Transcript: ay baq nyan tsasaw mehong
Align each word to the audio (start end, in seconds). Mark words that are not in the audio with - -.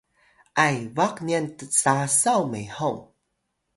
ay 0.65 0.77
baq 0.95 1.15
nyan 1.27 1.45
tsasaw 1.57 2.41
mehong 2.51 3.01